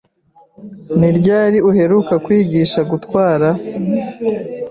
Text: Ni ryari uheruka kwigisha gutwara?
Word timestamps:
Ni 0.99 1.09
ryari 1.17 1.57
uheruka 1.69 2.13
kwigisha 2.25 2.79
gutwara? 2.91 3.49